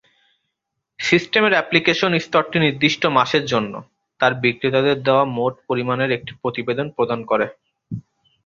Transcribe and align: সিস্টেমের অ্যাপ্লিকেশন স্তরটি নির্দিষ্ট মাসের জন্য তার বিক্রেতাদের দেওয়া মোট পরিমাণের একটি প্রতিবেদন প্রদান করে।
সিস্টেমের 0.99 1.53
অ্যাপ্লিকেশন 1.55 2.11
স্তরটি 2.19 2.57
নির্দিষ্ট 2.59 3.01
মাসের 3.17 3.43
জন্য 3.45 3.73
তার 4.19 4.31
বিক্রেতাদের 4.43 4.97
দেওয়া 5.03 5.23
মোট 5.37 5.53
পরিমাণের 5.69 6.09
একটি 6.17 6.31
প্রতিবেদন 6.41 6.87
প্রদান 6.97 7.19
করে। 7.25 7.45